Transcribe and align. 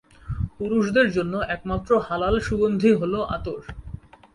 পুরুষদের 0.57 1.07
জন্য 1.11 1.33
একমাত্র 1.47 1.91
হালাল 2.07 2.35
সুগন্ধি 2.39 2.91
হল 2.93 3.13
আতর। 3.29 3.61